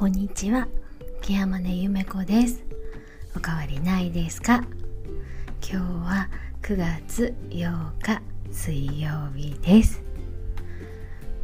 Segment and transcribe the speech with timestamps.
[0.00, 0.66] こんにちは。
[1.20, 2.64] 木山根ゆめ子です。
[3.36, 4.64] おかわりないですか？
[5.62, 6.30] 今日は
[6.62, 10.00] 9月8日水曜日です。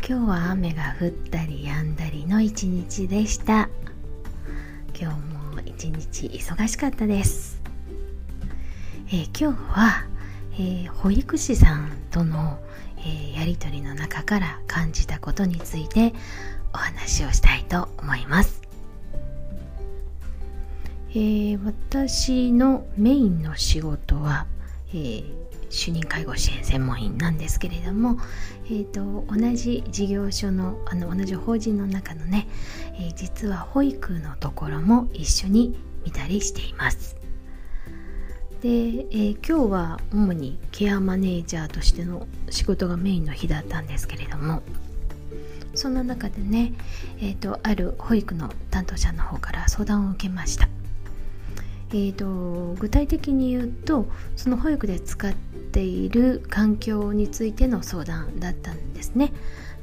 [0.09, 3.69] 今日は雨が降ったり止んだりの一日でした。
[4.99, 7.61] 今日も一日忙しかったです、
[9.09, 10.07] えー、今日は、
[10.55, 12.59] えー、保育士さんとの、
[13.01, 16.15] えー、やりとりの中から感じたことについて
[16.77, 18.61] お話をしたいと思います。
[21.11, 24.47] えー、私のメインの仕事は、
[24.91, 25.25] えー、
[25.71, 28.19] 主任介護支援専門員なんですけれども、
[28.67, 32.47] えーと、同じ事業所のあの同じ法人の中のね、
[32.97, 37.17] えー、実は保育のところも一緒に見たりしています。
[38.61, 44.63] で、えー、今日は主にケアマネージャーとしての仕事がメインの日だったんですけれども
[45.77, 46.73] その中でね、
[47.19, 50.69] えーと、ある保育の担当者の方から相談を受けました。
[51.91, 59.33] えーと、具体的に言うとその保育で使っている環境についての相談だったんですね。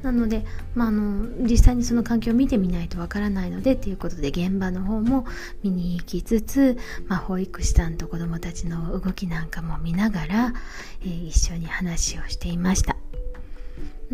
[0.02, 5.26] なので、まあ、あの実際にその環境を見てみないとわからないのでということで現場の方も
[5.62, 10.52] 見に行きつつ、まあ、保育士さんと子どもたちの動きなんかも見ながら、
[11.00, 13.03] えー、一緒に話をしていました。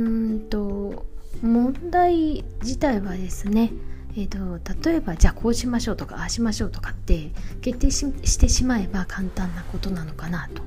[0.00, 1.04] うんと
[1.42, 3.70] 問題自体はですね
[4.16, 10.62] えーと、例えばじゃあこうしましょうとかああしましょうとかって決定してしまえば簡単なことなのかなと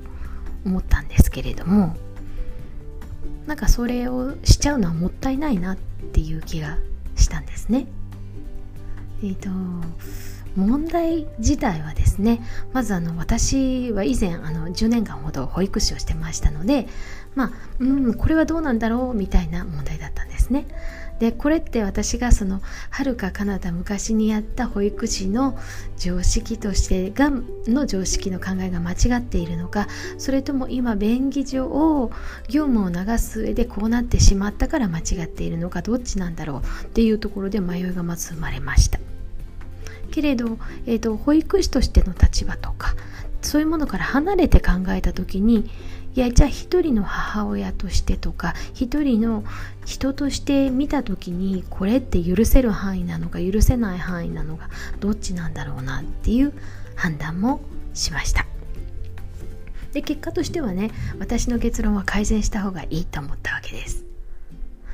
[0.64, 1.94] 思ったんですけれども
[3.46, 6.78] なんかそれをしちゃうのはもったいないなっていう気が
[7.16, 7.86] したんですね。
[9.22, 9.50] えっ、ー、と
[10.56, 12.40] 問題自体はですね
[12.72, 16.86] まずあの私は以前あの10年間ほど保育士をしてましたので
[17.34, 20.66] まあうんこれはどうなんだろうみたいな問題だったんですね。
[21.18, 22.60] でこれって私がその
[22.90, 25.56] はるか彼方昔にやった保育士の
[25.96, 27.30] 常識としてが
[27.68, 29.86] の常識の考えが間違っているのか
[30.18, 32.10] それとも今便宜上
[32.48, 38.98] 業務を流す上でこうなってしまったから間違っているのかどっちなんだろうっていうところで迷いがまず生まれました。
[40.10, 42.94] けれど、えーと、保育士としての立場とか
[43.42, 45.68] そういうものから離れて考えた時に
[46.16, 49.42] いやじゃあ一人の母親としてとか一人の
[49.84, 54.68] 人として見た時にこれって許せる範囲なのか許せない範囲なのか
[55.00, 56.52] どっちなんだろうなっていう
[56.94, 57.60] 判断も
[57.94, 58.46] しました。
[59.92, 64.04] で結果としてはね私の結論は改善した方がいいと思ったわけです。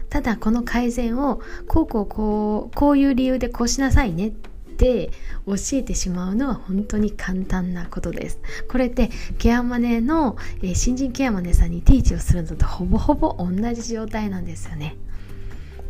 [0.08, 4.32] ただこの改善をこうこうこうこういう理由でこうしなさいね
[4.80, 5.10] て
[5.46, 8.40] 教えてしまうのは本当に簡単なことです。
[8.68, 14.96] これってケアマネの、えー、新人ケアマネさんにティーチをするのとほぼほぼ同じ状態なんですよね。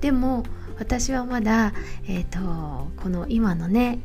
[0.01, 0.43] でも
[0.79, 1.73] 私はまだ、
[2.09, 4.01] えーと、この今のね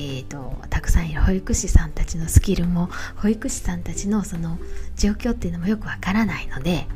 [0.00, 4.56] えーと、たくさんいる保育士さんたちのスキルも保育士さんたちのその
[4.96, 6.86] 状況っていうのもよくわからないので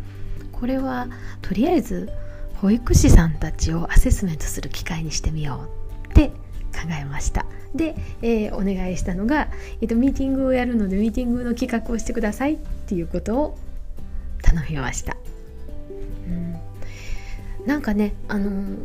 [0.53, 1.09] これは
[1.41, 2.13] とりあえず
[2.61, 5.82] 保育士さんたちをアセスメントする機会にしてみよう
[6.73, 7.47] 考えました。
[7.75, 9.49] で、えー、お願いしたのが、
[9.81, 12.57] えーと、ミーティングをやるのでミーティングの企画をしてくださいっ
[12.87, 13.59] ていうことを
[14.43, 15.17] 頼みました、
[16.29, 18.77] うん、なんかねあの、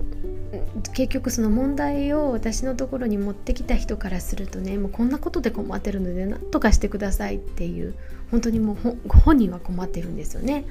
[0.94, 7.94] 結局その問題を私のところに持ってきた人からするとねもうこんなことで困ってるので何とかしてくださいっていう
[8.32, 10.66] 本当にもうご本人は困ってるんですよね。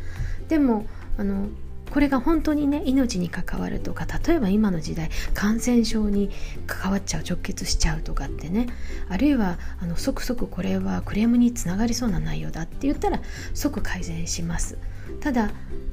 [0.48, 0.86] でも
[1.18, 1.48] あの
[1.90, 6.30] これが本当にね命に関わるとか例えば今の時代感染症に
[6.66, 8.66] 関わっちゃう直結しちゃうとかってね
[9.08, 13.20] あるいはあの即即これはクレームにつながりそうな内容だって言ったら
[13.54, 14.78] 即改善します。
[15.20, 15.46] ただ、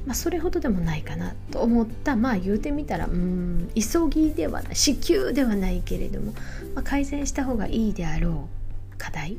[0.05, 2.15] まあ、それほどでもないかなと思った。
[2.15, 6.33] まあ言うてみたらうん急ぎではない至急ではないけれども、
[6.73, 8.49] まあ、改善した方がいいであろ
[8.93, 9.35] う課題っ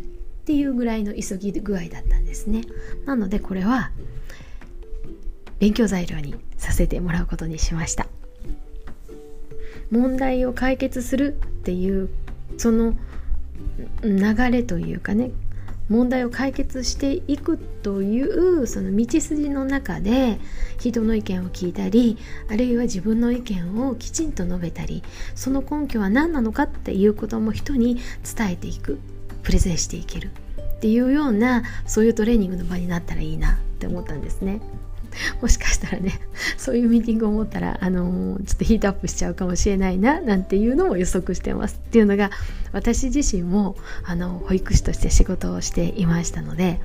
[0.46, 2.62] ていうぐらいの急ぎ具合だったんですね。
[3.06, 3.90] なのでこれは
[5.58, 8.06] 勉強材料にさせてもらうことにしました
[9.90, 12.08] 問題を解決するっていう
[12.56, 12.94] その
[14.02, 15.30] 流れというかね
[15.88, 20.38] 問題を解決していくというその道筋の中で
[20.78, 22.16] 人の意見を聞いたり
[22.50, 25.02] あるいは自分の意見をきちんと述べたり
[25.34, 27.98] その根拠は何なのかっていうことも人に
[28.36, 28.98] 伝えていく
[29.42, 30.30] プレゼンしていける
[30.76, 34.60] っていうようなそういうトレーニングの場になったらいいなって思ったんですね。
[35.40, 36.20] もしかしたらね
[36.56, 42.30] そういうミーティングを持ったらあのー、ちょっとヒートアップしちゃうかもしれないななんていうのも予測してますっていうのが
[42.72, 46.80] 私自身もあの保育士として仕事をしていましたので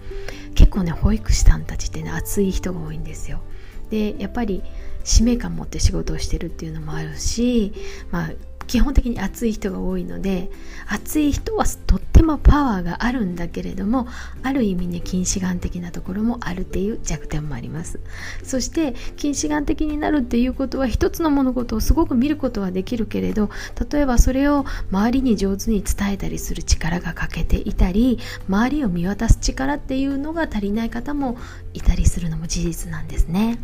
[0.55, 3.41] 結構ね保育士さんたちってね熱い人が多いんですよ。
[3.89, 4.61] でやっぱり
[5.03, 7.73] 使命感持って仕事をしてるっていうのもあるし、
[8.11, 8.31] まあ、
[8.67, 10.51] 基本的に熱い人が多いので
[10.87, 14.07] 熱い人はとってもパワーがあるんだけれども
[14.44, 18.01] ある意味ね近視眼的なところもあるっていう弱点もあります
[18.44, 23.50] そして近視眼的になるっていうことは一つの物事をすごく見ることはできるけれど
[23.89, 28.19] 例えばそれを周りに上手に伝えたりする力が欠けていたり
[28.50, 31.38] 周りを見渡す力っていうのが足りない方も
[31.74, 33.60] いたりするのも事実なんですね。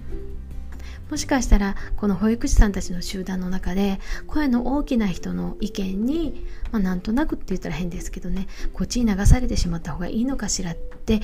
[1.10, 11.22] もしかしたらこの保育士さんたちの集団の中で声の大きな人の意見に、まあ、なんとなくって言ったら変ですけどねこっちに流されてしまった方がいいのかしらって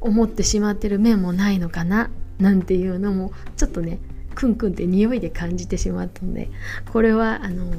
[0.00, 3.98] 思ってしまってる面もないのかななんていうのもちょっとね
[4.34, 6.50] クンクンって匂いで感じてしまったので
[6.92, 7.72] これはあの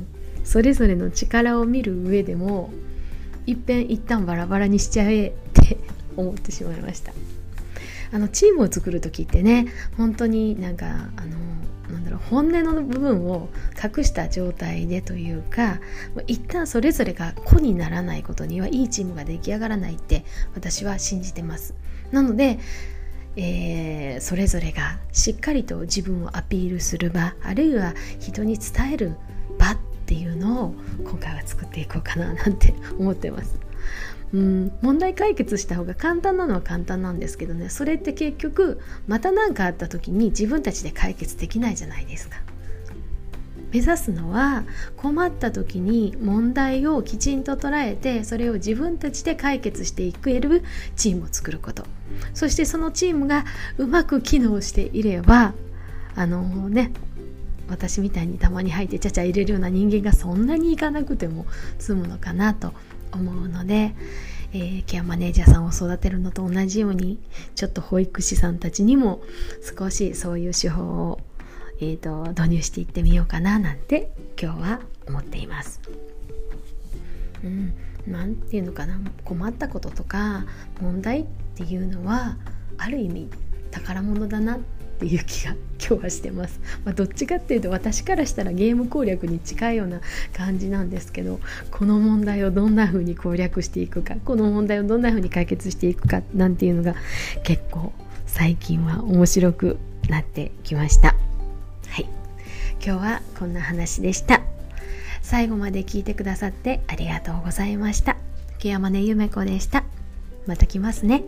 [0.44, 2.72] それぞれの力を見る上でも
[3.48, 5.78] いっぺん一旦バラバラにしちゃえって
[6.18, 7.13] 思ってしまいました。
[8.12, 9.68] あのチームを作る時ってね
[9.98, 11.38] 本当になんかあの
[12.15, 13.50] ろう本音の部分を
[13.81, 15.79] 隠した状態でというか
[16.27, 21.75] 一旦それぞれが個にならないことにはいいチームが出来上がらないって私は信じてます。
[22.12, 22.59] なので、
[23.35, 29.15] えー、それぞれがしっかりと自分をアピールする場あるいは人に伝える
[29.57, 33.64] 場っていうのを今回は作っていこうかななんて思ってます。
[34.34, 42.38] うん問題解決した方が簡単なのは簡単なんですけどねそれって結局また何かあった時に自分たちで解決できないじゃないですか。
[43.72, 44.64] 目指すのは
[44.96, 50.64] 困った時に問題をきちんと捉えてそれを自分たちで解決していける
[50.96, 51.84] チームを作ること
[52.34, 53.44] そしてそのチームが
[53.78, 55.54] うまく機能していれば
[56.16, 56.94] あのね
[57.68, 61.46] 私みたいにたまに入ってちゃちゃ入れるような人間がそんなにいかなくても
[61.78, 62.74] 済むのかなと
[63.12, 63.94] 思うので、
[64.54, 67.19] えー、ケアマネージャーさんを育てるのと同じように
[67.56, 69.22] ちょっと保育士さんたちにも
[69.78, 71.19] 少しそういう手法を、
[71.80, 74.12] えーと、導入していってみようかななんて
[74.42, 75.81] 今日は思っています。
[77.44, 77.74] うん、
[78.07, 80.46] なんていうのかな困ったこととか
[80.81, 81.25] 問題っ
[81.56, 82.38] ていうのは
[82.78, 83.30] ある意味
[83.72, 84.60] 宝物だなっ
[84.95, 85.56] っていう気が
[85.86, 90.00] 今日はしてます、まあ、どっちかっていうと私からしたらゲーム攻略に近いような
[90.33, 91.39] 感じなんですけど
[91.69, 96.95] この問題をどんな風に攻略していくかこの問題をどんな風に解決していくかなんていうのが
[97.44, 97.92] 結構
[98.25, 99.77] 最近は面白く
[100.09, 101.15] なってきました。
[101.88, 102.09] はい。
[102.86, 104.41] 今日はこんな話でした。
[105.21, 108.18] 最後まで聞いてくださってありがとうございました。
[108.59, 109.83] 木山根ゆめ子でした。
[110.45, 111.24] また来ますね。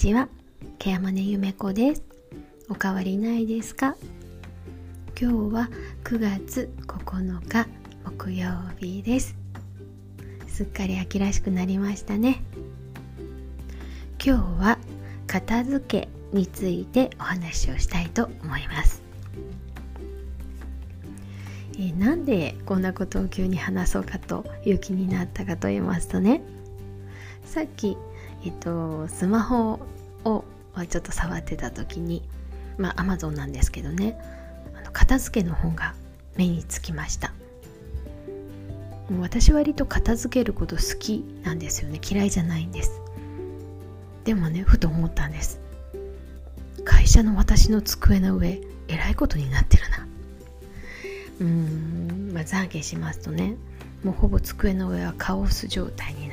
[0.00, 0.30] ちは。
[0.78, 2.02] ケアマネゆめこです。
[2.70, 3.96] おかわりないですか？
[5.20, 5.68] 今日は
[6.04, 7.68] 9月9日
[8.06, 8.48] 木曜
[8.80, 9.36] 日です。
[10.46, 12.42] すっかり秋らしくなりましたね。
[14.24, 14.78] 今日は
[15.26, 19.02] 片付けについてお話をしたいと思います。
[21.78, 26.40] えなんでこんなことを急に話そうかという気になったかと言いますとね
[27.44, 27.98] さっき
[28.44, 29.80] えっと、スマホ
[30.24, 30.44] を
[30.88, 32.22] ちょっと触ってた時に
[32.78, 34.18] まあアマゾンなんですけどね
[34.74, 35.94] あの片付けの本が
[36.36, 37.32] 目につきました。
[39.20, 42.00] 私割と片付けること好きなんですよね。
[42.00, 43.00] 嫌いじゃないんです。
[44.24, 45.60] でもねふと思ったんです。
[46.84, 50.06] 会社の私の机の上えらいことになってるな。
[51.40, 53.56] うーんまあ懺悔しますとね
[54.04, 56.29] もうほぼ机の上はカオス状態になって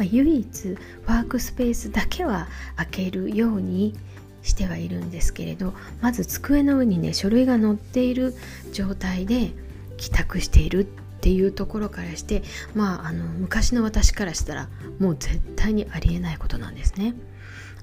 [0.00, 3.94] まあ、唯一ワークスペースだけは開けるように
[4.42, 8.32] してはいるんですけれどまず机の上にね書類が載っている
[8.72, 9.50] 状態で
[9.98, 12.42] 帰宅しているっていうところからして
[12.74, 17.14] まああの昔の私からしたらもう絶対にありえないことなんですね。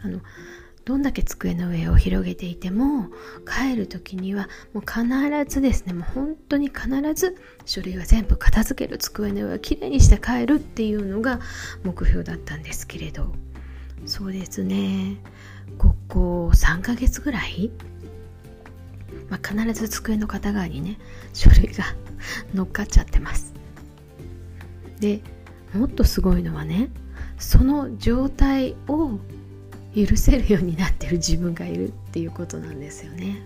[0.03, 0.19] あの
[0.87, 3.09] どんだけ机の上を広げていても
[3.45, 5.03] 帰る時にはもう必
[5.53, 11.41] ずですねもう本当に必ず書類は全部片付ける机の上をきれいにして帰るっていうのが
[11.83, 13.33] 目標だったんですけれど。
[14.05, 15.17] そうですね。
[15.77, 17.69] ここ3ヶ月ぐらい、
[19.29, 20.99] まあ、必ず机の片側にね
[21.33, 21.83] 書類が
[22.53, 23.53] 乗っかっちゃってます。
[25.01, 25.19] で
[25.73, 26.89] もっとすごいのはね
[27.37, 29.19] その状態を
[30.05, 33.41] 許せるようになってる自分がいるっていうことなんですよね。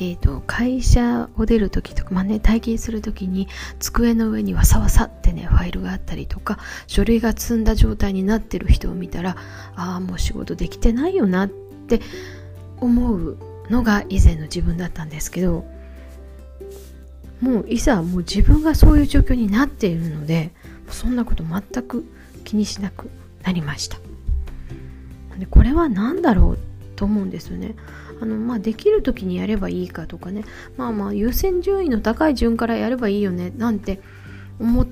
[0.00, 3.48] えーと、会社を出る時とか、まあね、退勤する時に
[3.80, 9.36] 机の上にわさわさってねファイルがあったりとか書類が積んだ状態になってる人を見たら
[9.74, 12.00] ああもう仕事できてないよなって
[12.80, 13.38] 思う
[13.70, 15.64] のが以前の自分だったんですけど
[17.40, 20.52] もういざもう自分がそういう状況になっているので
[20.90, 22.04] そんなこと全く
[22.44, 23.10] 気にしなく
[23.42, 23.98] なりました。
[25.38, 26.58] でこれは何だろう
[26.96, 27.76] と思うんですよね。
[28.20, 30.44] あのまあできる時にやればいいかとかね。
[30.76, 33.52] まあまあ優先順位の高い順からやればいいよね。
[33.56, 34.00] なんて
[34.58, 34.86] 思っ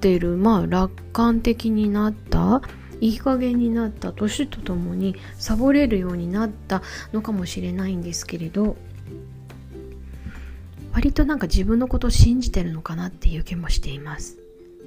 [0.00, 2.62] てるまあ楽観的になった
[3.00, 8.76] いい加減になった年とともにサボれるようになったのかもしれないんですけれど
[10.92, 14.36] 割となんか自分のことを信じてるのかなっていう気もしています。
[14.36, 14.38] っ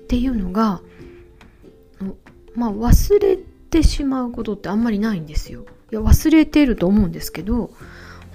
[0.08, 0.82] ていうのが
[2.56, 3.38] まあ忘れ
[3.70, 5.66] てしまうことってあんまりないんですよ。
[5.92, 7.72] いや忘れてると思うんですけど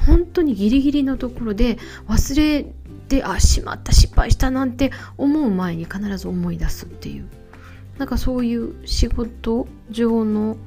[0.07, 2.67] 本当にギリギリのところで忘れ
[3.09, 7.29] てあしまった失敗したなんて思う前に必ず思い出すっていう
[7.99, 10.59] なんかそういう仕事上の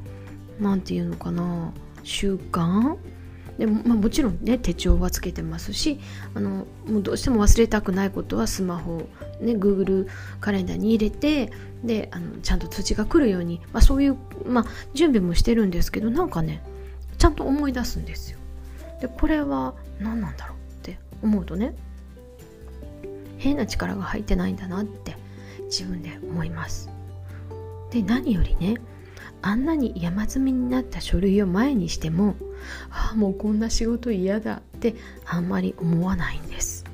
[0.59, 1.71] 何て言うのかな
[2.03, 2.97] 習慣
[3.59, 5.99] でも、まあ、もちろんね手帳はつけてますし
[6.33, 9.07] あのもうどうしても忘れたくないことはスマホ
[9.41, 10.07] ね Google
[10.39, 11.51] カレンダーに入れて
[11.83, 16.63] であのちゃんと通知が来るように、まあ、そういう、まあ、準備もしてるんですけどなんかね
[17.17, 18.39] ちゃんと思い出すんですよ。
[19.01, 21.75] でこれは何なんだろうって思うとね
[23.37, 25.17] 変な力が入ってないんだなって
[25.65, 26.89] 自分で思います。
[27.91, 28.75] で何よりね
[29.41, 32.35] あんなに山積みになった書類を前にしても
[32.89, 36.85] ああもうこんな仕事嫌だってあんまり思わないんです。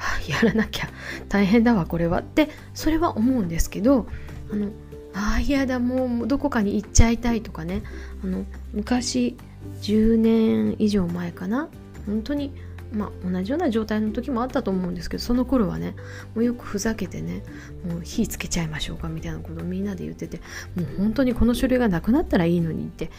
[0.00, 0.88] あやらなきゃ
[1.28, 4.06] 大変だわこれはってそれは思うんですけど
[4.50, 4.68] あの
[5.12, 7.82] ああ嫌だもうどこかに行っちゃいたいとかね
[8.24, 9.36] あの昔
[9.82, 11.68] 10年以上前かな
[12.06, 12.52] 本当に
[12.92, 15.94] まあ、同じような状態の時もあったと思うんですけどその頃はね
[16.34, 17.42] もうよくふざけてね
[17.86, 20.38] もう火つけちゃいましょうかみたいなことをみんなで言ってて
[20.74, 23.10] もう本当にこの書類がなくなったらいいのにって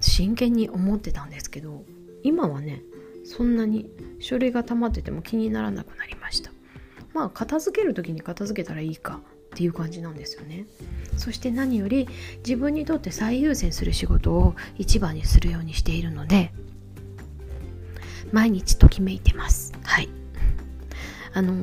[0.00, 1.84] 真剣に思ってたんですけど
[2.22, 2.82] 今はね
[3.24, 3.88] そんなに
[4.18, 6.50] 書類が溜まってても気にならなくなりました。
[7.14, 9.20] まあ片付ける時に片付けたらいいか
[9.52, 10.66] っていう感じなんですよね。
[11.16, 16.52] そして何より自分にとって最優先する仕事を一番にするようにしているので
[18.32, 19.72] 毎日ときめいてます。
[19.84, 20.08] はい。
[21.34, 21.54] あの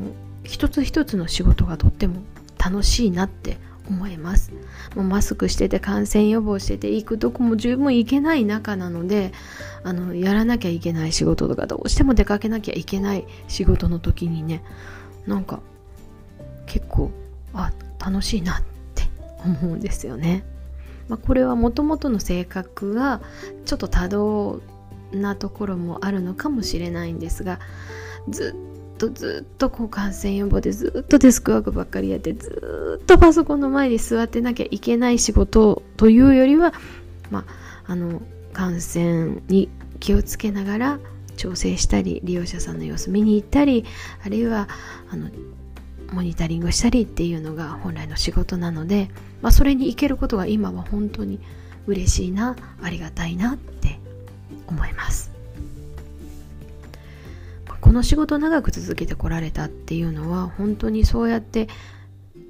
[0.44, 2.22] 一つ一つの仕事がとっても
[2.58, 3.58] 楽しいなって
[3.90, 4.52] 思います。
[4.96, 9.32] もうマスクしてて感染予防してて行くとこも十分行けない中なので
[9.84, 14.64] あのやらなきゃいけない仕事とかどうしても出かけなきゃいけない仕事の時にね
[15.26, 15.60] なんか
[16.66, 17.12] 結構
[17.54, 18.62] あ楽しいなっ
[18.96, 19.04] て
[19.44, 20.44] 思うんですよね。
[21.08, 23.22] まあ、これはもともとの性格が
[23.66, 24.62] ちょっと多動
[25.12, 27.60] なところもあるのかもしれないんですが
[28.30, 36.74] ずっとずっとこう感染予防でずっとデスクワークばっかりやってずっとパソコンの前に座ってなきゃいけない仕事というよりは、
[37.32, 37.46] ま
[37.88, 38.22] あ、あの
[38.54, 41.00] 感染に気をつけながら
[41.38, 43.86] 調整したり利用者さんの様子見に行ったり
[44.24, 44.68] あるいは
[45.10, 45.30] あの
[46.12, 49.10] モニタリングしたりっていうのが本来の仕事なので、
[49.42, 51.40] まあ、それに行けることが今は本当に
[51.88, 53.58] 嬉しいなありがたいなっ
[54.68, 55.32] 思います。
[57.82, 61.68] この仕事を長く続けてこられたっていうのは本当にそうやって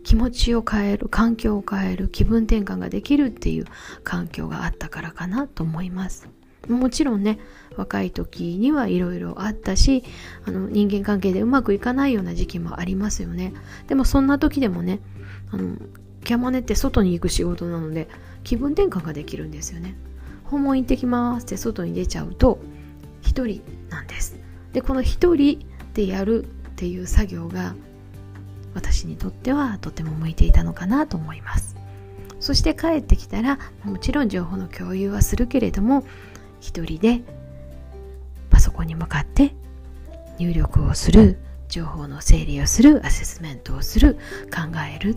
[0.03, 3.65] 気持ちを変える環境を変える気分転換ができるっていう
[4.03, 6.27] 環境があったからかなと思います。
[6.67, 7.39] もちろんね
[7.77, 10.03] 若い時にはいろいろあったし
[10.45, 13.53] あの人間関係でうまくいかないような時期もありますよね。
[13.87, 14.99] でもそんな時でもね
[15.51, 15.77] あの
[16.23, 18.07] キャマネって外に行く仕事なので
[18.43, 19.95] 気分転換ができるんですよね。
[20.49, 22.59] 訪問行ってきますって外に出ちゃうと
[23.23, 24.35] 1人なんです。
[24.73, 27.75] でこの1人でやるっていう作業が
[28.73, 31.75] 私にとってはとても向いていたのかなと思います。
[32.39, 36.03] そして帰ってきたらもちろん情報の共有はするけれども
[36.61, 37.21] 一人で
[38.49, 39.53] パソコンに向かって
[40.37, 41.37] 入力をする
[41.67, 44.15] 情報の整理をするアセスメントをする
[44.45, 45.15] 考える。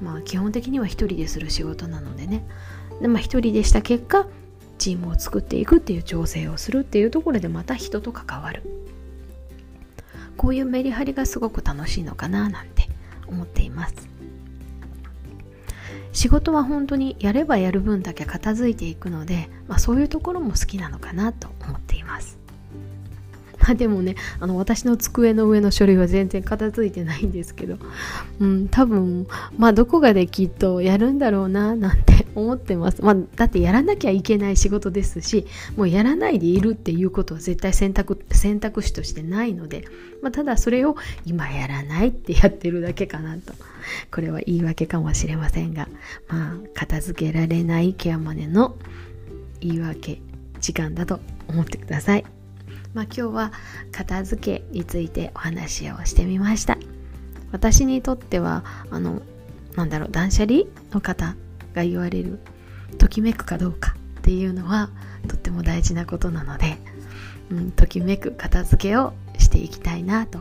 [0.00, 2.44] まあ基本的には一人でする仕事なのでね。
[3.00, 4.26] で、まあ、一人でした結果
[4.82, 8.64] チームを作っていくっていう調整をするっていうところでまた人と関わる。
[10.36, 12.88] こういうメリハリがすごく楽しいのかななんて
[13.28, 13.94] 思っています。
[16.12, 22.41] 仕事は本当にやればやる分だけ片付いていくので、まあ、そういうところも好きなのかなと思っています。
[23.62, 27.78] まあでもねあの私の机の上の書類は全然片付いてないんですけど、
[28.40, 39.84] うん、多分まあどこかできっとやるんだろうななんて 思ってます、まあ、だってやらなきゃいけない仕事ですしもうやらないでいるっていうことは絶対選択選択肢としてないので、
[40.22, 43.52] まあ、ただそれを今やらないってやってるだけかなと
[44.10, 45.88] これは言い訳かもしれませんが
[46.28, 48.76] まあ片付けられないケアマネの
[49.60, 50.20] 言い訳
[50.60, 52.41] 時間だと思ってください。
[52.94, 53.52] まあ、今日は
[53.90, 56.76] 片付けについてお話をしてみました。
[57.50, 59.22] 私にとってはあの
[59.76, 61.34] なんだろう断捨離の方
[61.74, 62.38] が言われる
[62.98, 64.90] ときめくかどうかっていうのは
[65.28, 66.78] とっても大事なことなので、
[67.50, 70.38] うん、ときめく片付けをしていきたいなと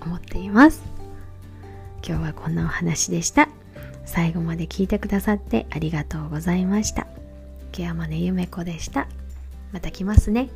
[0.00, 0.82] 思っています。
[2.06, 3.48] 今日はこんなお話でした。
[4.04, 7.06] 最後まで聞いてくださってありがとうございました。
[7.72, 9.08] ケアマネゆめこでした。
[9.72, 10.48] また来ますね。